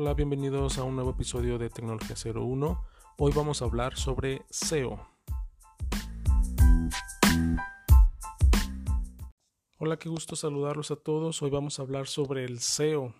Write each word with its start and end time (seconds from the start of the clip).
Hola, 0.00 0.14
bienvenidos 0.14 0.78
a 0.78 0.84
un 0.84 0.94
nuevo 0.94 1.10
episodio 1.10 1.58
de 1.58 1.70
Tecnología 1.70 2.14
01. 2.14 2.84
Hoy 3.16 3.32
vamos 3.34 3.60
a 3.60 3.64
hablar 3.64 3.96
sobre 3.96 4.42
SEO. 4.48 5.04
Hola, 9.78 9.98
qué 9.98 10.08
gusto 10.08 10.36
saludarlos 10.36 10.92
a 10.92 10.96
todos. 10.96 11.42
Hoy 11.42 11.50
vamos 11.50 11.80
a 11.80 11.82
hablar 11.82 12.06
sobre 12.06 12.44
el 12.44 12.60
SEO. 12.60 13.12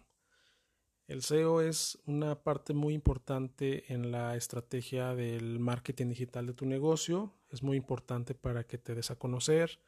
El 1.09 1.23
SEO 1.23 1.62
es 1.62 1.99
una 2.07 2.45
parte 2.45 2.75
muy 2.75 2.95
importante 2.95 3.93
en 3.93 4.13
la 4.13 4.37
estrategia 4.37 5.17
del 5.17 5.59
marketing 5.59 6.11
digital 6.11 6.47
de 6.47 6.55
tu 6.55 6.65
negocio. 6.65 7.35
Es 7.51 7.65
muy 7.65 7.77
importante 7.77 8.37
para 8.37 8.69
que 8.69 8.79
te 8.79 8.95
des 8.95 9.11
a 9.11 9.19
conocer. 9.19 9.81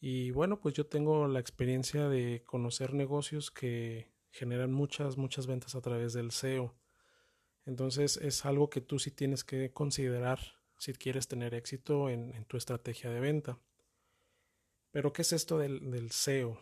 Y 0.00 0.32
bueno, 0.32 0.60
pues 0.60 0.74
yo 0.74 0.84
tengo 0.84 1.26
la 1.28 1.40
experiencia 1.40 2.10
de 2.10 2.42
conocer 2.44 2.92
negocios 2.92 3.50
que 3.50 4.13
generan 4.34 4.72
muchas, 4.72 5.16
muchas 5.16 5.46
ventas 5.46 5.76
a 5.76 5.80
través 5.80 6.12
del 6.12 6.32
SEO. 6.32 6.74
Entonces 7.66 8.16
es 8.16 8.44
algo 8.44 8.68
que 8.68 8.80
tú 8.80 8.98
sí 8.98 9.12
tienes 9.12 9.44
que 9.44 9.72
considerar 9.72 10.40
si 10.76 10.92
quieres 10.92 11.28
tener 11.28 11.54
éxito 11.54 12.10
en, 12.10 12.44
tu 12.46 12.56
estrategia 12.56 13.10
de 13.10 13.20
venta. 13.20 13.58
Pero 14.90 15.12
¿qué 15.12 15.22
es 15.22 15.32
esto 15.32 15.58
del, 15.58 16.10
SEO? 16.10 16.58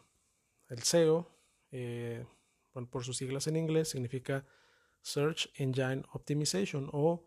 El 0.68 0.82
SEO, 0.82 1.30
eh, 1.70 2.26
por 2.90 3.04
sus 3.04 3.16
siglas 3.16 3.46
en 3.46 3.56
inglés, 3.56 3.88
significa 3.88 4.44
Search 5.00 5.50
Engine 5.54 6.04
Optimization 6.12 6.90
o 6.92 7.26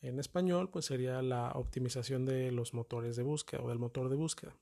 en 0.00 0.20
español 0.20 0.70
pues 0.70 0.84
sería 0.86 1.20
la 1.20 1.50
optimización 1.50 2.24
de 2.24 2.52
los 2.52 2.74
motores 2.74 3.16
de 3.16 3.24
búsqueda 3.24 3.62
o 3.62 3.68
del 3.68 3.78
motor 3.80 4.08
de 4.08 4.16
búsqueda. 4.16 4.56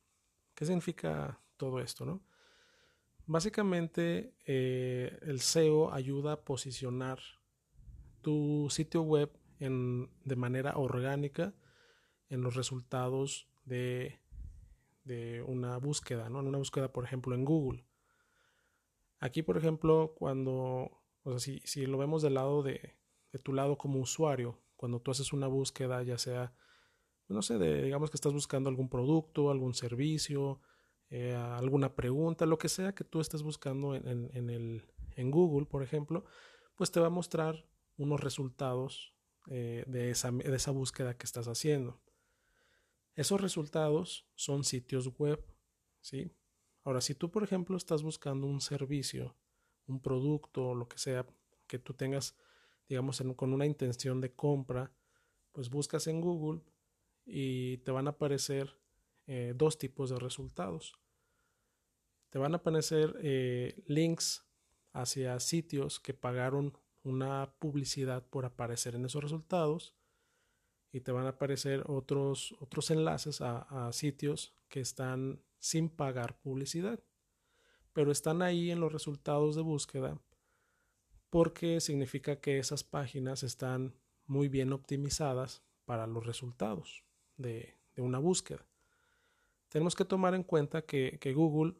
¿Qué 0.54 0.64
significa 0.64 1.38
todo 1.58 1.80
esto? 1.80 2.06
No? 2.06 2.22
Básicamente, 3.26 4.34
eh, 4.46 5.18
el 5.22 5.40
SEO 5.40 5.92
ayuda 5.92 6.32
a 6.32 6.44
posicionar 6.44 7.20
tu 8.20 8.68
sitio 8.70 9.02
web 9.02 9.30
de 9.58 10.36
manera 10.36 10.76
orgánica 10.76 11.54
en 12.28 12.42
los 12.42 12.56
resultados 12.56 13.48
de, 13.64 14.18
de 15.04 15.42
una 15.42 15.76
búsqueda, 15.78 16.28
¿no? 16.28 16.40
En 16.40 16.48
una 16.48 16.58
búsqueda, 16.58 16.92
por 16.92 17.04
ejemplo, 17.04 17.34
en 17.34 17.44
Google. 17.44 17.84
Aquí, 19.20 19.42
por 19.42 19.56
ejemplo, 19.56 20.14
cuando, 20.16 21.02
o 21.22 21.30
sea, 21.30 21.38
si, 21.38 21.60
si 21.64 21.86
lo 21.86 21.98
vemos 21.98 22.22
del 22.22 22.34
lado 22.34 22.62
de, 22.62 22.96
de, 23.32 23.38
tu 23.38 23.52
lado 23.52 23.78
como 23.78 24.00
usuario, 24.00 24.58
cuando 24.74 25.00
tú 25.00 25.12
haces 25.12 25.32
una 25.32 25.46
búsqueda, 25.46 26.02
ya 26.02 26.18
sea, 26.18 26.54
no 27.28 27.40
sé, 27.40 27.58
de, 27.58 27.84
digamos 27.84 28.10
que 28.10 28.16
estás 28.16 28.32
buscando 28.32 28.68
algún 28.68 28.88
producto, 28.88 29.50
algún 29.50 29.74
servicio, 29.74 30.60
eh, 31.14 31.34
alguna 31.34 31.94
pregunta, 31.94 32.46
lo 32.46 32.56
que 32.56 32.70
sea 32.70 32.94
que 32.94 33.04
tú 33.04 33.20
estés 33.20 33.42
buscando 33.42 33.94
en, 33.94 34.30
el, 34.48 34.82
en 35.14 35.30
Google, 35.30 35.66
por 35.66 35.82
ejemplo, 35.82 36.24
pues 36.74 36.90
te 36.90 37.00
va 37.00 37.08
a 37.08 37.10
mostrar 37.10 37.68
unos 37.98 38.18
resultados 38.18 39.14
eh, 39.50 39.84
de, 39.86 40.08
esa, 40.08 40.30
de 40.30 40.56
esa 40.56 40.70
búsqueda 40.70 41.14
que 41.18 41.26
estás 41.26 41.48
haciendo. 41.48 42.00
Esos 43.14 43.42
resultados 43.42 44.26
son 44.36 44.64
sitios 44.64 45.06
web, 45.18 45.44
¿sí? 46.00 46.32
Ahora, 46.82 47.02
si 47.02 47.14
tú, 47.14 47.30
por 47.30 47.44
ejemplo, 47.44 47.76
estás 47.76 48.02
buscando 48.02 48.46
un 48.46 48.62
servicio, 48.62 49.36
un 49.86 50.00
producto, 50.00 50.74
lo 50.74 50.88
que 50.88 50.96
sea, 50.96 51.26
que 51.66 51.78
tú 51.78 51.92
tengas, 51.92 52.38
digamos, 52.88 53.22
con 53.36 53.52
una 53.52 53.66
intención 53.66 54.22
de 54.22 54.34
compra, 54.34 54.90
pues 55.52 55.68
buscas 55.68 56.06
en 56.06 56.22
Google 56.22 56.62
y 57.26 57.76
te 57.78 57.90
van 57.90 58.06
a 58.06 58.12
aparecer 58.12 58.81
eh, 59.34 59.54
dos 59.56 59.78
tipos 59.78 60.10
de 60.10 60.18
resultados 60.18 60.92
te 62.28 62.38
van 62.38 62.52
a 62.52 62.58
aparecer 62.58 63.16
eh, 63.22 63.82
links 63.86 64.44
hacia 64.92 65.40
sitios 65.40 66.00
que 66.00 66.12
pagaron 66.12 66.76
una 67.02 67.54
publicidad 67.58 68.26
por 68.28 68.44
aparecer 68.44 68.94
en 68.94 69.06
esos 69.06 69.22
resultados 69.22 69.94
y 70.92 71.00
te 71.00 71.12
van 71.12 71.24
a 71.24 71.30
aparecer 71.30 71.82
otros, 71.86 72.54
otros 72.60 72.90
enlaces 72.90 73.40
a, 73.40 73.90
sitios 73.92 74.54
que 74.68 74.80
están 74.80 75.42
sin 75.58 75.88
pagar 75.88 76.38
publicidad, 76.38 77.02
pero 77.94 78.12
están 78.12 78.42
ahí 78.42 78.70
en 78.70 78.80
los 78.80 78.92
resultados 78.92 79.56
de 79.56 79.62
búsqueda 79.62 80.20
porque 81.30 81.80
significa 81.80 82.38
que 82.38 82.58
esas 82.58 82.84
páginas 82.84 83.44
están 83.44 83.94
muy 84.26 84.48
bien 84.48 84.74
optimizadas 84.74 85.62
para 85.86 86.06
los 86.06 86.26
resultados 86.26 87.02
de 87.38 87.78
una 87.96 88.18
búsqueda. 88.18 88.66
Tenemos 89.72 89.94
que 89.96 90.04
tomar 90.04 90.34
en 90.34 90.42
cuenta 90.42 90.82
que, 90.82 91.32
Google 91.34 91.74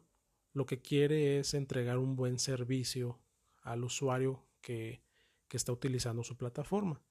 lo 0.51 0.65
que 0.65 0.81
quiere 0.81 1.37
es 1.37 1.53
entregar 1.53 1.99
un 1.99 2.15
buen 2.15 2.39
servicio 2.39 3.21
al 3.61 3.83
usuario 3.83 4.43
que, 4.61 5.03
está 5.51 5.71
utilizando 5.71 6.23
su 6.23 6.35
plataforma. 6.35 7.03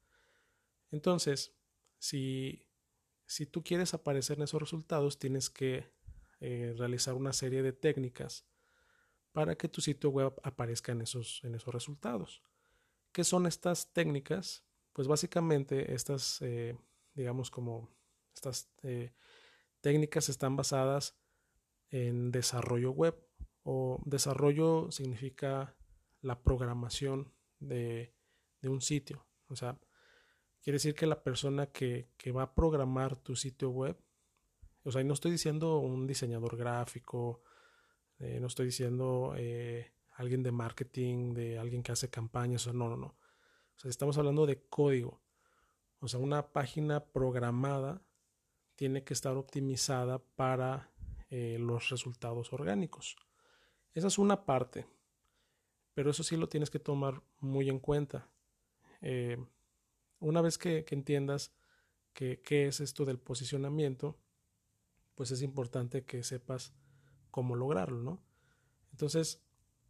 Entonces, 0.90 1.54
si, 1.98 2.66
si, 3.24 3.46
tú 3.46 3.62
quieres 3.62 3.94
aparecer 3.94 4.38
en 4.38 4.42
esos 4.42 4.60
resultados, 4.60 5.20
tienes 5.20 5.48
que 5.48 5.92
eh, 6.40 6.74
realizar 6.76 7.14
una 7.14 7.32
serie 7.32 7.62
de 7.62 7.72
técnicas 7.72 8.44
para 9.30 9.54
que 9.56 9.68
tu 9.68 9.80
sitio 9.80 10.10
web 10.10 10.34
aparezca 10.42 10.90
en 10.90 11.02
esos, 11.02 11.44
en 11.44 11.54
esos 11.54 11.72
resultados. 11.72 12.42
¿Qué 13.12 13.22
son 13.22 13.46
estas 13.46 13.92
técnicas? 13.92 14.64
Pues 14.92 15.06
básicamente 15.06 15.94
estas, 15.94 16.42
eh, 16.42 16.76
digamos 17.14 17.52
como 17.52 17.88
estas 18.34 18.68
eh, 18.82 19.12
técnicas 19.82 20.30
están 20.30 20.56
basadas 20.56 21.18
en 21.90 22.30
desarrollo 22.30 22.92
web 22.92 23.14
o 23.64 24.00
desarrollo 24.06 24.90
significa 24.90 25.76
la 26.22 26.42
programación 26.42 27.32
de, 27.58 28.14
un 28.62 28.80
sitio. 28.80 29.26
O 29.48 29.56
sea, 29.56 29.78
quiere 30.62 30.76
decir 30.76 30.94
que 30.94 31.06
la 31.06 31.22
persona 31.22 31.66
que, 31.66 32.08
va 32.34 32.44
a 32.44 32.54
programar 32.54 33.16
tu 33.16 33.36
sitio 33.36 33.70
web, 33.70 33.98
o 34.84 34.90
sea, 34.90 35.04
no 35.04 35.14
estoy 35.14 35.32
diciendo 35.32 35.78
un 35.78 36.06
diseñador 36.06 36.56
gráfico, 36.56 37.42
eh, 38.18 38.38
no 38.40 38.46
estoy 38.46 38.66
diciendo 38.66 39.34
eh, 39.36 39.92
alguien 40.12 40.42
de 40.42 40.52
marketing, 40.52 41.34
de 41.34 41.58
alguien 41.58 41.82
que 41.82 41.92
hace 41.92 42.08
campañas, 42.08 42.66
o 42.66 42.72
no, 42.72 42.88
no, 42.88 42.96
no. 42.96 43.06
O 43.06 43.78
sea, 43.78 43.90
estamos 43.90 44.16
hablando 44.16 44.46
de 44.46 44.64
código. 44.68 45.20
O 46.00 46.08
sea, 46.08 46.20
una 46.20 46.52
página 46.52 47.04
programada 47.04 48.02
tiene 48.74 49.04
que 49.04 49.14
estar 49.14 49.36
optimizada 49.36 50.18
para 50.18 50.90
eh, 51.30 51.56
los 51.58 51.88
resultados 51.90 52.52
orgánicos. 52.52 53.16
Esa 53.94 54.08
es 54.08 54.18
una 54.18 54.44
parte, 54.44 54.86
pero 55.94 56.10
eso 56.10 56.22
sí 56.22 56.36
lo 56.36 56.48
tienes 56.48 56.70
que 56.70 56.78
tomar 56.78 57.22
muy 57.38 57.68
en 57.68 57.78
cuenta. 57.78 58.28
Eh, 59.00 59.36
una 60.20 60.40
vez 60.40 60.58
que, 60.58 60.84
entiendas 60.90 61.52
qué 62.12 62.40
es 62.48 62.80
esto 62.80 63.04
del 63.04 63.18
posicionamiento, 63.18 64.18
pues 65.14 65.30
es 65.30 65.42
importante 65.42 66.04
que 66.04 66.22
sepas 66.22 66.74
cómo 67.30 67.56
lograrlo, 67.56 68.02
¿no? 68.02 68.22
Entonces, 68.92 69.42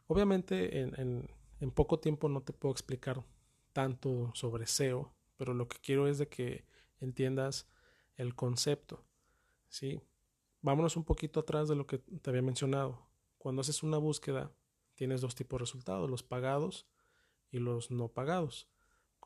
obviamente 0.07 0.81
en, 0.81 1.29
en, 1.61 1.71
poco 1.73 1.99
tiempo 1.99 2.29
no 2.29 2.43
te 2.43 2.53
puedo 2.53 2.73
explicar 2.73 3.25
tanto 3.73 4.31
sobre 4.35 4.67
SEO, 4.67 5.13
pero 5.37 5.55
lo 5.55 5.69
que 5.69 5.79
quiero 5.79 6.09
es 6.09 6.19
de 6.19 6.29
que 6.29 6.65
entiendas 7.01 7.69
el 8.23 8.35
concepto, 8.35 9.05
¿sí? 9.69 10.01
Vámonos 10.61 10.97
un 10.97 11.05
poquito 11.05 11.41
atrás 11.41 11.69
de 11.69 11.75
lo 11.75 11.87
que 11.87 11.99
te 11.99 12.31
había 12.31 12.43
mencionado. 12.43 13.07
Cuando 13.37 13.61
haces 13.61 13.83
una 13.83 13.99
búsqueda, 13.99 14.53
tienes 14.95 15.21
dos 15.21 15.35
tipos 15.35 15.59
de 15.59 15.63
resultados, 15.65 16.09
los 16.09 16.23
pagados 16.23 16.87
y 17.51 17.59
los 17.59 17.91
no 17.91 18.09
pagados. 18.09 18.69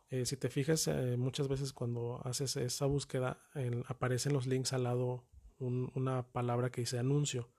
Eh, 0.08 0.24
si 0.24 0.36
te 0.36 0.48
fijas, 0.48 0.86
eh, 0.88 1.16
muchas 1.16 1.48
veces 1.48 1.72
cuando 1.72 2.20
haces 2.24 2.56
esa 2.56 2.86
búsqueda, 2.86 3.42
aparecen 3.86 4.32
los 4.32 4.46
links 4.46 4.72
al 4.72 4.84
lado 4.84 5.24
una 5.58 6.26
palabra 6.32 6.70
que 6.70 6.82
dice 6.82 6.98
anuncio. 6.98 7.50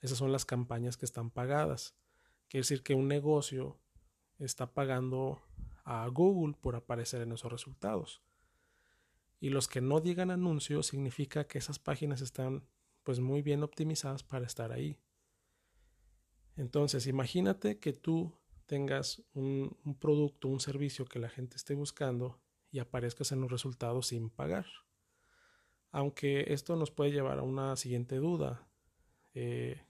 Esas 0.00 0.18
son 0.18 0.32
las 0.32 0.44
campañas 0.44 0.96
que 0.96 1.04
están 1.04 1.30
pagadas. 1.30 1.94
Quiere 2.48 2.62
decir 2.62 2.82
que 2.82 2.94
un 2.94 3.08
negocio 3.08 3.78
está 4.38 4.72
pagando 4.72 5.40
a 5.84 6.06
Google 6.08 6.56
por 6.60 6.76
aparecer 6.76 7.22
en 7.22 7.32
esos 7.32 7.50
resultados. 7.50 8.22
Y 9.40 9.48
los 9.48 9.66
que 9.66 9.80
no 9.80 10.00
digan 10.00 10.30
anuncio 10.30 10.82
significa 10.82 11.46
que 11.46 11.58
esas 11.58 11.78
páginas 11.78 12.20
están 12.20 12.68
pues 13.02 13.20
muy 13.20 13.42
bien 13.42 13.62
optimizadas 13.62 14.22
para 14.22 14.46
estar 14.46 14.70
ahí. 14.70 15.00
Entonces, 16.56 17.06
imagínate 17.06 17.78
que 17.78 17.94
tú 17.94 18.38
tengas 18.66 19.22
un, 19.32 19.76
producto, 19.98 20.48
un 20.48 20.60
servicio 20.60 21.06
que 21.06 21.18
la 21.18 21.28
gente 21.28 21.56
esté 21.56 21.74
buscando 21.74 22.40
y 22.70 22.78
aparezcas 22.78 23.32
en 23.32 23.40
los 23.40 23.50
resultados 23.50 24.08
sin 24.08 24.30
pagar. 24.30 24.66
Aunque 25.90 26.52
esto 26.52 26.76
nos 26.76 26.90
puede 26.90 27.10
llevar 27.10 27.38
a 27.38 27.42
una 27.42 27.74
siguiente 27.76 28.16
duda. 28.16 28.68
Eh, 29.34 29.82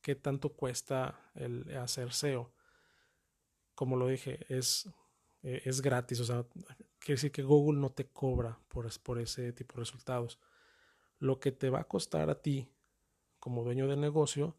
¿Qué 0.00 0.14
tanto 0.14 0.54
cuesta 0.54 1.30
el 1.34 1.76
hacer 1.76 2.12
SEO? 2.12 2.52
Como 3.74 3.96
lo 3.96 4.08
dije, 4.08 4.44
es, 4.48 4.88
eh, 5.44 5.62
es 5.64 5.80
gratis. 5.80 6.18
O 6.20 6.24
sea, 6.24 6.44
quiere 6.98 7.14
decir 7.14 7.30
que 7.30 7.42
Google 7.42 7.78
no 7.78 7.90
te 7.92 8.08
cobra 8.08 8.58
por, 8.68 8.88
por 9.00 9.20
ese 9.20 9.52
tipo 9.52 9.74
de 9.74 9.80
resultados. 9.80 10.40
Lo 11.18 11.38
que 11.38 11.52
te 11.52 11.70
va 11.70 11.80
a 11.80 11.88
costar 11.88 12.30
a 12.30 12.42
ti 12.42 12.72
como 13.38 13.62
dueño 13.62 13.86
de 13.86 13.96
negocio 13.96 14.56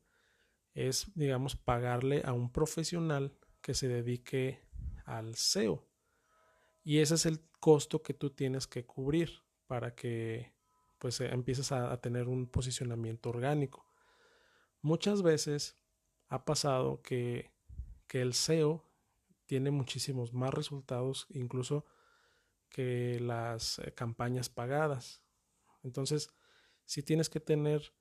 es, 0.74 1.12
digamos, 1.16 1.56
pagarle 1.56 2.22
a 2.24 2.34
un 2.34 2.52
profesional 2.52 3.38
que 3.62 3.74
se 3.74 3.88
dedique 3.88 4.62
al 5.06 5.36
SEO. 5.36 5.88
Y 6.84 7.00
ese 7.00 7.16
es 7.16 7.26
el 7.26 7.42
costo 7.60 8.04
que 8.04 8.14
tú 8.14 8.30
tienes 8.30 8.68
que 8.68 8.86
cubrir 8.86 9.44
para 9.66 9.96
que 9.96 10.54
pues 11.00 11.20
empieces 11.20 11.72
a, 11.72 11.92
a 11.92 12.00
tener 12.00 12.28
un 12.28 12.48
posicionamiento 12.48 13.30
orgánico. 13.30 13.86
Muchas 14.82 15.24
veces 15.24 15.78
ha 16.28 16.46
pasado 16.46 17.02
que, 17.02 17.52
que 18.08 18.22
el 18.22 18.34
SEO 18.34 18.85
tiene 19.46 19.72
muchísimos 19.72 20.34
más 20.34 20.54
resultados 20.54 21.28
incluso 21.30 21.86
que 22.70 23.20
las 23.20 23.80
eh, 23.80 23.94
campañas 23.94 24.50
pagadas. 24.50 25.24
Entonces, 25.84 26.30
si 26.86 27.04
tienes 27.04 27.30
que 27.30 27.40
tener 27.40 27.94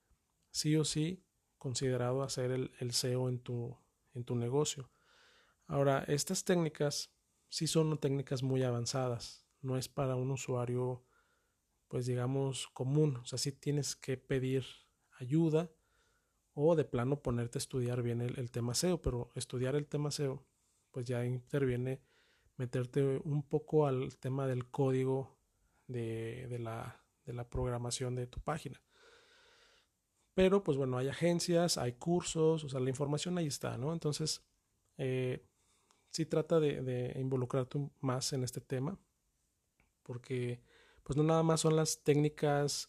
sí 0.51 0.77
o 0.77 0.85
sí 0.85 1.25
considerado 1.59 2.23
hacer 2.23 2.51
el, 2.51 2.73
el 2.79 2.93
SEO 2.93 3.29
en 3.29 3.39
tu, 3.41 3.77
en 4.15 4.25
tu 4.25 4.37
negocio. 4.37 4.91
Ahora, 5.67 6.05
estas 6.09 6.45
técnicas 6.45 7.11
sí 7.49 7.67
son 7.67 7.99
técnicas 7.99 8.43
muy 8.43 8.63
avanzadas. 8.63 9.47
No 9.63 9.79
es 9.79 9.89
para 9.89 10.15
un 10.15 10.31
usuario, 10.31 11.05
pues 11.89 12.07
digamos, 12.07 12.69
común. 12.69 13.17
O 13.17 13.25
sea, 13.25 13.39
sí 13.39 13.51
tienes 13.53 13.97
que 13.97 14.17
pedir 14.17 14.65
ayuda 15.19 15.71
o 16.53 16.77
de 16.77 16.85
plano 16.85 17.23
ponerte 17.23 17.59
a 17.59 17.61
estudiar 17.61 18.03
bien 18.03 18.21
el, 18.21 18.39
el 18.39 18.51
tema 18.51 18.75
SEO. 18.75 19.01
Pero 19.01 19.31
estudiar 19.35 19.75
el 19.75 19.87
tema 19.87 20.11
SEO, 20.11 20.47
pues 20.95 21.07
ya 21.07 21.25
interviene 21.27 22.01
meterte 22.57 23.21
un 23.25 23.43
poco 23.43 23.89
al 23.89 24.17
tema 24.19 24.47
del 24.47 24.71
código 24.71 25.37
de, 25.89 26.47
de, 26.49 26.61
la, 26.61 27.05
de 27.25 27.33
la 27.33 27.51
programación 27.51 28.15
de 28.15 28.29
tu 28.29 28.41
página. 28.41 28.81
Pero 30.35 30.63
pues 30.63 30.79
bueno, 30.79 30.97
hay 30.97 31.09
agencias, 31.09 31.79
hay 31.79 31.95
cursos, 31.95 32.63
o 32.63 32.69
sea, 32.69 32.79
la 32.79 32.91
información 32.91 33.37
ahí 33.39 33.49
está, 33.49 33.77
¿no? 33.77 33.93
Entonces, 33.93 34.45
eh, 34.97 35.45
sí 36.11 36.27
trata 36.27 36.61
de, 36.61 36.81
de, 36.83 37.21
involucrarte 37.21 37.91
más 38.01 38.33
en 38.33 38.45
este 38.45 38.61
tema, 38.61 38.97
porque 40.05 40.63
pues 41.03 41.17
no 41.17 41.25
nada 41.25 41.43
más 41.43 41.61
son 41.61 41.75
las 41.75 42.05
técnicas 42.05 42.89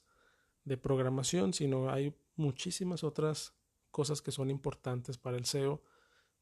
de 0.64 0.78
programación, 0.78 1.54
sino 1.54 1.90
hay 1.90 2.16
muchísimas 2.36 3.04
otras 3.04 3.56
cosas 3.90 4.22
que 4.22 4.32
son 4.32 4.52
importantes 4.52 5.18
para 5.18 5.38
el 5.38 5.46
SEO. 5.46 5.82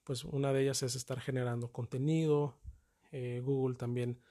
Pues 0.03 0.25
una 0.25 0.51
de 0.51 0.63
ellas 0.63 0.83
es 0.83 0.95
estar 0.95 1.19
generando 1.21 1.71
contenido. 1.71 2.57
Eh, 3.11 3.41
Google 3.43 3.75
también 3.75 4.21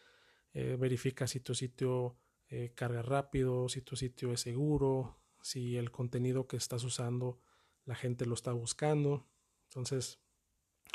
eh, 0.53 0.77
verifica 0.79 1.27
si 1.27 1.41
tu 1.41 1.55
sitio 1.55 2.19
eh, 2.49 2.73
carga 2.75 3.03
rápido, 3.03 3.69
si 3.69 3.81
tu 3.81 3.97
sitio 3.97 4.33
es 4.33 4.41
seguro, 4.41 5.19
si 5.41 5.77
el 5.77 5.91
contenido 5.91 6.47
que 6.47 6.57
estás 6.57 6.85
usando 6.85 7.41
la 7.85 7.95
gente 7.95 8.27
lo 8.27 8.35
está 8.35 8.53
buscando. 8.53 9.27
Entonces, 9.65 10.21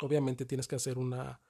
obviamente 0.00 0.44
tienes 0.44 0.68
que 0.68 0.76
hacer 0.76 0.96
una, 0.96 1.40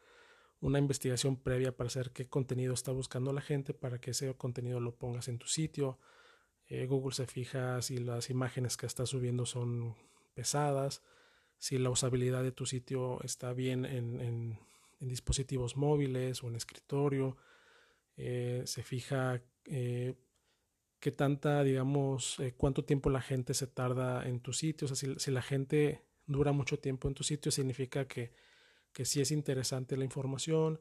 una 0.61 0.79
investigación 0.79 1.37
previa 1.37 1.77
para 1.77 1.91
saber 1.91 2.13
qué 2.13 2.29
contenido 2.29 2.73
está 2.73 2.93
buscando 2.93 3.33
la 3.33 3.43
gente 3.43 3.75
para 3.75 4.01
que 4.01 4.13
ese 4.13 4.35
contenido 4.37 4.81
lo 4.81 4.97
pongas 4.97 5.29
en 5.29 5.39
tu 5.39 5.47
sitio. 5.47 5.99
Google 6.87 7.15
se 7.15 7.27
fija 7.27 7.81
si 7.81 7.97
las 7.97 8.29
imágenes 8.29 8.77
que 8.77 8.85
estás 8.85 9.09
subiendo 9.09 9.47
son 9.47 9.97
pesadas, 10.35 11.03
si 11.59 11.79
la 11.79 11.91
usabilidad 11.91 12.43
de 12.43 12.53
tu 12.53 12.67
sitio 12.67 13.21
está 13.23 13.53
bien 13.53 13.85
en, 13.85 14.21
en, 14.21 14.59
dispositivos 15.01 15.77
móviles 15.77 16.43
o 16.43 16.49
en 16.49 16.57
escritorio. 16.57 17.37
Eh, 18.17 18.63
se 18.67 18.83
fija 18.83 19.41
eh, 19.67 20.17
qué 20.99 21.13
tanta, 21.13 21.63
digamos, 21.63 22.41
eh, 22.41 22.55
cuánto 22.57 22.85
tiempo 22.85 23.09
la 23.09 23.21
gente 23.21 23.55
se 23.55 23.69
tarda 23.69 24.27
en 24.27 24.41
tu 24.41 24.53
sitio. 24.53 24.87
O 24.87 24.89
sea, 24.89 24.97
si, 24.97 25.15
si, 25.19 25.31
la 25.31 25.43
gente 25.43 26.03
dura 26.27 26.51
mucho 26.51 26.81
tiempo 26.81 27.07
en 27.07 27.15
tu 27.15 27.23
sitio, 27.23 27.53
significa 27.53 28.09
que, 28.09 28.33
que 28.93 29.05
sí 29.05 29.21
es 29.21 29.31
interesante 29.31 29.97
la 29.97 30.05
información. 30.05 30.81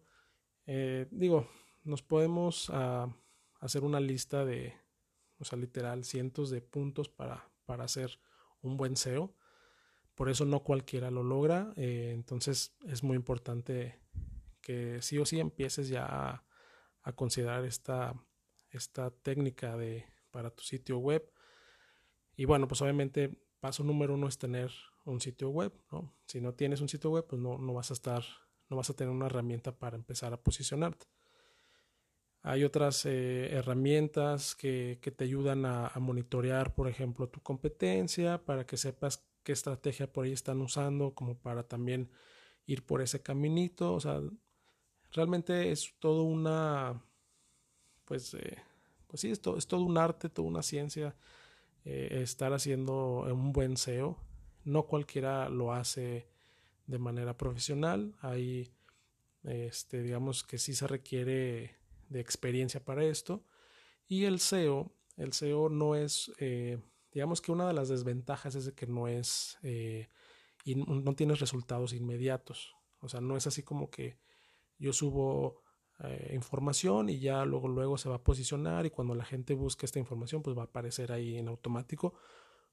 Digo, 1.11 1.47
nos 1.87 2.01
podemos 2.03 2.69
uh, 2.69 3.09
hacer 3.61 3.83
una 3.83 3.99
lista 3.99 4.45
de, 4.45 4.73
o 5.39 5.45
sea, 5.45 5.57
literal, 5.57 6.03
cientos 6.03 6.49
de 6.49 6.61
puntos 6.61 7.07
para, 7.09 7.49
para 7.65 7.85
hacer 7.85 8.19
un 8.61 8.77
buen 8.77 8.97
SEO. 8.97 9.33
Por 10.17 10.29
eso 10.29 10.45
no 10.45 10.63
cualquiera 10.63 11.11
lo 11.11 11.21
logra. 11.21 11.73
Eh, 11.75 12.09
entonces 12.11 12.75
es 12.87 13.03
muy 13.03 13.15
importante 13.15 13.99
que 14.61 14.99
sí 15.03 15.19
o 15.19 15.27
sí 15.27 15.39
empieces 15.39 15.89
ya 15.89 16.07
a, 16.07 16.43
considerar 17.13 17.63
esta 17.63 18.13
esta 18.71 19.11
técnica 19.11 19.77
de, 19.77 20.05
para 20.31 20.49
tu 20.49 20.63
sitio 20.63 20.97
web. 20.97 21.31
Y 22.35 22.45
bueno, 22.45 22.67
pues 22.67 22.81
obviamente 22.81 23.39
paso 23.59 23.83
número 23.83 24.15
uno 24.15 24.27
es 24.27 24.39
tener 24.39 24.71
un 25.05 25.21
sitio 25.21 25.49
web, 25.49 25.71
¿no? 25.91 26.11
Si 26.25 26.41
no 26.41 26.55
tienes 26.55 26.81
un 26.81 26.89
sitio 26.89 27.11
web, 27.11 27.27
pues 27.27 27.39
no, 27.39 27.59
no 27.59 27.75
vas 27.75 27.91
a 27.91 27.93
estar, 27.93 28.23
no 28.69 28.75
vas 28.75 28.89
a 28.89 28.95
tener 28.95 29.13
una 29.13 29.27
herramienta 29.27 29.77
para 29.77 29.97
empezar 29.97 30.33
a 30.33 30.41
posicionarte. 30.41 31.05
Hay 32.41 32.63
otras 32.63 33.05
eh, 33.05 33.49
herramientas 33.51 34.55
que, 34.55 34.97
que, 34.99 35.11
te 35.11 35.25
ayudan 35.25 35.65
a, 35.65 35.91
monitorear, 35.99 36.73
por 36.73 36.87
ejemplo, 36.87 37.29
tu 37.29 37.39
competencia, 37.41 38.43
para 38.45 38.65
que 38.65 38.77
sepas 38.77 39.27
qué 39.47 39.53
estrategia 39.53 40.11
por 40.11 40.25
ahí 40.25 40.33
están 40.33 40.59
usando, 40.59 41.15
como 41.15 41.37
para 41.37 41.63
también 41.63 42.11
ir 42.65 42.85
por 42.85 43.01
ese 43.01 43.21
caminito. 43.21 43.93
O 43.93 43.99
sea, 44.01 44.19
realmente 45.13 45.71
es 45.71 45.93
todo 45.99 46.23
una, 46.23 47.01
pues, 48.03 48.33
eh, 48.33 48.57
pues 49.07 49.21
sí, 49.21 49.31
esto 49.31 49.57
es 49.57 49.65
todo 49.65 49.83
un 49.83 49.97
arte, 49.97 50.27
toda 50.27 50.49
una 50.49 50.63
ciencia 50.63 51.15
eh, 51.85 52.19
estar 52.23 52.51
haciendo 52.51 53.19
un 53.33 53.53
buen 53.53 53.77
SEO. 53.77 54.17
No 54.65 54.83
cualquiera 54.83 55.47
lo 55.47 55.71
hace 55.71 56.27
de 56.85 56.99
manera 56.99 57.37
profesional. 57.37 58.17
Hay, 58.19 58.73
este, 59.43 60.01
digamos 60.01 60.43
que 60.43 60.57
sí 60.57 60.75
se 60.75 60.87
requiere 60.87 61.77
de 62.09 62.19
experiencia 62.19 62.83
para 62.83 63.05
esto. 63.05 63.45
Y 64.09 64.25
el 64.25 64.41
SEO, 64.41 64.91
el 65.15 65.31
SEO 65.31 65.69
no 65.69 65.95
es, 65.95 66.33
eh, 66.37 66.79
digamos 67.11 67.41
que 67.41 67.51
una 67.51 67.67
de 67.67 67.73
las 67.73 67.89
desventajas 67.89 68.55
es 68.55 68.65
de 68.65 68.73
que 68.73 68.87
no 68.87 69.07
es, 69.07 69.57
eh, 69.63 70.07
no 70.65 71.15
tienes 71.15 71.39
resultados 71.39 71.93
inmediatos. 71.93 72.75
O 72.99 73.09
sea, 73.09 73.21
no 73.21 73.37
es 73.37 73.47
así 73.47 73.63
como 73.63 73.89
que 73.89 74.17
yo 74.77 74.93
subo 74.93 75.63
eh, 75.99 76.31
información 76.33 77.09
y 77.09 77.19
ya 77.19 77.43
luego 77.45 77.67
luego 77.67 77.97
se 77.97 78.09
va 78.09 78.15
a 78.15 78.23
posicionar 78.23 78.85
y 78.85 78.91
cuando 78.91 79.15
la 79.15 79.25
gente 79.25 79.55
busque 79.55 79.85
esta 79.85 79.97
información 79.97 80.43
pues 80.43 80.55
va 80.55 80.61
a 80.61 80.65
aparecer 80.65 81.11
ahí 81.11 81.37
en 81.37 81.47
automático. 81.47 82.13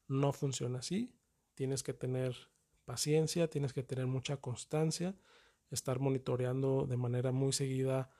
No 0.09 0.33
funciona 0.33 0.81
así. 0.81 1.15
Tienes 1.55 1.83
que 1.83 1.95
tener 1.95 2.37
paciencia, 2.85 3.49
tienes 3.49 3.73
que 3.73 3.83
tener 3.83 4.07
mucha 4.07 4.37
constancia, 4.39 5.17
estar 5.71 6.01
monitoreando 6.01 6.87
de 6.87 6.97
manera 6.97 7.33
muy 7.33 7.53
seguida 7.53 8.11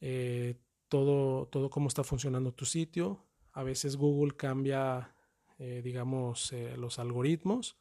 eh, 0.00 0.56
todo, 0.88 1.46
todo 1.48 1.70
cómo 1.70 1.88
está 1.88 2.04
funcionando 2.04 2.52
tu 2.52 2.64
sitio. 2.64 3.26
A 3.52 3.62
veces 3.62 3.96
Google 3.96 4.36
cambia, 4.36 5.13
eh, 5.64 5.82
digamos, 5.82 6.52
eh, 6.52 6.76
los 6.76 6.98
algoritmos 6.98 7.76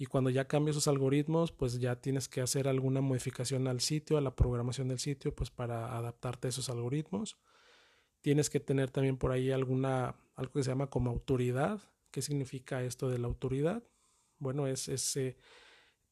y 0.00 0.06
cuando 0.06 0.30
ya 0.30 0.46
cambias 0.46 0.76
esos 0.76 0.86
algoritmos, 0.86 1.50
pues 1.50 1.80
ya 1.80 1.96
tienes 1.96 2.28
que 2.28 2.40
hacer 2.40 2.68
alguna 2.68 3.00
modificación 3.00 3.66
al 3.66 3.80
sitio, 3.80 4.16
a 4.16 4.20
la 4.20 4.36
programación 4.36 4.86
del 4.88 5.00
sitio, 5.00 5.34
pues 5.34 5.50
para 5.50 5.96
adaptarte 5.98 6.46
a 6.46 6.50
esos 6.50 6.68
algoritmos. 6.68 7.36
Tienes 8.20 8.48
que 8.48 8.60
tener 8.60 8.92
también 8.92 9.16
por 9.16 9.32
ahí 9.32 9.50
alguna, 9.50 10.14
algo 10.36 10.52
que 10.52 10.62
se 10.62 10.70
llama 10.70 10.88
como 10.88 11.10
autoridad. 11.10 11.80
¿Qué 12.12 12.22
significa 12.22 12.84
esto 12.84 13.08
de 13.08 13.18
la 13.18 13.26
autoridad? 13.26 13.82
Bueno, 14.38 14.68
es, 14.68 14.88
es 14.88 15.16
eh, 15.16 15.36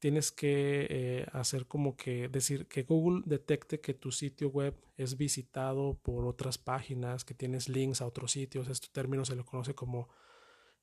tienes 0.00 0.32
que 0.32 0.88
eh, 0.90 1.26
hacer 1.32 1.66
como 1.66 1.96
que 1.96 2.28
decir 2.28 2.66
que 2.66 2.82
Google 2.82 3.22
detecte 3.24 3.80
que 3.80 3.94
tu 3.94 4.10
sitio 4.10 4.48
web 4.48 4.74
es 4.96 5.16
visitado 5.16 5.94
por 6.02 6.26
otras 6.26 6.58
páginas, 6.58 7.24
que 7.24 7.34
tienes 7.34 7.68
links 7.68 8.00
a 8.00 8.06
otros 8.06 8.32
sitios. 8.32 8.66
Este 8.66 8.88
término 8.90 9.24
se 9.24 9.36
lo 9.36 9.44
conoce 9.44 9.74
como 9.76 10.08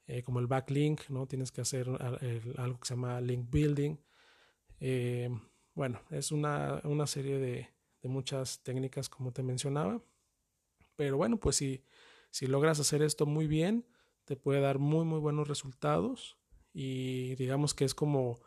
eh, 0.06 0.22
como 0.22 0.40
el 0.40 0.48
backlink, 0.48 1.10
¿no? 1.10 1.28
Tienes 1.28 1.52
que 1.52 1.62
hacer 1.62 1.88
algo 2.58 2.80
que 2.80 2.86
se 2.88 2.96
llama 2.96 3.22
link 3.22 3.50
building. 3.50 3.98
Eh, 4.80 5.30
bueno, 5.76 6.02
es 6.10 6.32
una, 6.32 6.82
una 6.84 7.08
serie 7.08 7.38
de, 7.40 7.70
muchas 8.04 8.62
técnicas 8.64 9.08
como 9.08 9.32
te 9.32 9.44
mencionaba. 9.44 10.02
Pero 10.98 11.16
bueno, 11.16 11.40
pues 11.40 11.56
si, 11.56 11.86
si 12.32 12.48
logras 12.48 12.82
hacer 12.82 13.02
esto 13.02 13.26
muy 13.26 13.48
bien, 13.48 13.88
te 14.26 14.36
puede 14.36 14.60
dar 14.60 14.78
muy, 14.78 15.06
muy 15.06 15.20
buenos 15.20 15.48
resultados. 15.48 16.38
Y 16.74 17.36
digamos 17.36 17.74
que 17.74 17.86
es 17.86 17.96
como, 17.96 18.42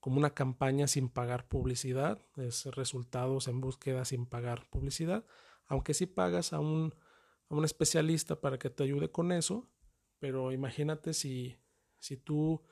como 0.00 0.16
una 0.16 0.30
campaña 0.30 0.86
sin 0.88 1.10
pagar 1.10 1.46
publicidad. 1.46 2.22
Es 2.38 2.64
resultados 2.64 3.48
en 3.48 3.60
búsqueda 3.60 4.06
sin 4.06 4.24
pagar 4.24 4.66
publicidad. 4.70 5.26
Aunque 5.66 5.92
si 5.92 6.06
pagas 6.06 6.54
a 6.54 6.60
un, 6.60 6.94
a 7.50 7.54
un 7.54 7.66
especialista 7.66 8.40
para 8.40 8.58
que 8.58 8.70
te 8.70 8.84
ayude 8.84 9.10
con 9.10 9.30
eso, 9.30 9.68
pero 10.22 10.52
imagínate 10.52 11.14
si, 11.14 11.56
si 11.98 12.16
tú 12.16 12.62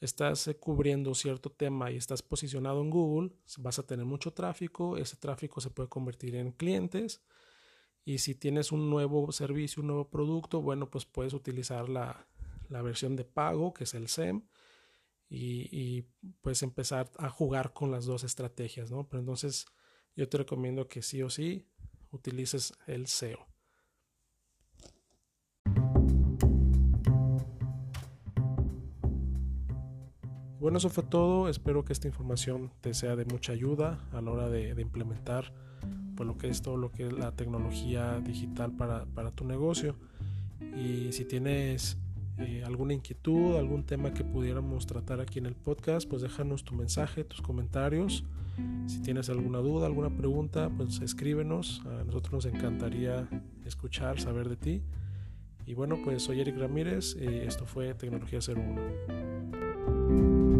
estás 0.00 0.46
eh, 0.46 0.56
cubriendo 0.56 1.12
cierto 1.16 1.50
tema 1.50 1.90
y 1.90 1.96
estás 1.96 2.22
posicionado 2.22 2.82
en 2.82 2.90
Google, 2.90 3.32
vas 3.58 3.80
a 3.80 3.82
tener 3.84 4.06
mucho 4.06 4.32
tráfico, 4.32 4.96
ese 4.96 5.16
tráfico 5.16 5.60
se 5.60 5.70
puede 5.70 5.88
convertir 5.88 6.36
en 6.36 6.52
clientes 6.52 7.20
y 8.04 8.18
si 8.18 8.36
tienes 8.36 8.70
un 8.70 8.90
nuevo 8.90 9.32
servicio, 9.32 9.80
un 9.80 9.88
nuevo 9.88 10.08
producto, 10.08 10.62
bueno, 10.62 10.88
pues 10.88 11.04
puedes 11.04 11.34
utilizar 11.34 11.88
la, 11.88 12.28
la 12.68 12.80
versión 12.80 13.16
de 13.16 13.24
pago, 13.24 13.74
que 13.74 13.82
es 13.82 13.94
el 13.94 14.06
SEM, 14.06 14.46
y, 15.28 16.02
puedes 16.42 16.62
empezar 16.62 17.10
a 17.18 17.28
jugar 17.28 17.72
con 17.72 17.90
las 17.90 18.04
dos 18.04 18.22
estrategias, 18.22 18.92
¿no? 18.92 19.08
Pero 19.08 19.18
entonces 19.18 19.66
yo 20.14 20.28
te 20.28 20.38
recomiendo 20.38 20.86
que 20.86 21.02
sí 21.02 21.24
o 21.24 21.28
sí 21.28 21.66
utilices 22.12 22.72
el 22.86 23.08
SEO. 23.08 23.53
Bueno, 30.64 30.78
eso 30.78 30.88
fue 30.88 31.04
todo. 31.04 31.50
Espero 31.50 31.84
que 31.84 31.92
esta 31.92 32.08
información 32.08 32.72
te 32.80 32.94
sea 32.94 33.16
de 33.16 33.26
mucha 33.26 33.52
ayuda 33.52 33.98
a 34.14 34.22
la 34.22 34.30
hora 34.30 34.48
de, 34.48 34.70
implementar 34.80 35.52
pues, 36.16 36.26
lo 36.26 36.38
que 36.38 36.48
es 36.48 36.62
todo 36.62 36.78
lo 36.78 36.90
que 36.90 37.06
es 37.06 37.12
la 37.12 37.32
tecnología 37.32 38.18
digital 38.20 38.72
para, 38.72 39.30
tu 39.32 39.44
negocio. 39.44 39.94
Y 40.74 41.12
si 41.12 41.26
tienes 41.26 41.98
eh, 42.38 42.62
alguna 42.64 42.94
inquietud, 42.94 43.58
algún 43.58 43.84
tema 43.84 44.14
que 44.14 44.24
pudiéramos 44.24 44.86
tratar 44.86 45.20
aquí 45.20 45.38
en 45.38 45.44
el 45.44 45.54
podcast, 45.54 46.08
pues 46.08 46.22
déjanos 46.22 46.64
tu 46.64 46.74
mensaje, 46.74 47.24
tus 47.24 47.42
comentarios. 47.42 48.24
Si 48.86 49.02
tienes 49.02 49.28
alguna 49.28 49.58
duda, 49.58 49.84
alguna 49.84 50.16
pregunta, 50.16 50.70
pues 50.74 50.98
escríbenos. 51.02 51.82
A 51.84 52.04
nosotros 52.04 52.32
nos 52.32 52.46
encantaría 52.46 53.28
escuchar, 53.66 54.18
saber 54.18 54.48
de 54.48 54.56
ti. 54.56 54.82
Y 55.66 55.74
bueno, 55.74 55.98
pues 56.02 56.22
soy 56.22 56.40
Eric 56.40 56.56
Ramírez. 56.56 57.18
y 57.20 57.26
esto 57.26 57.66
fue 57.66 57.92
Tecnología 57.92 58.38
01. 58.38 60.53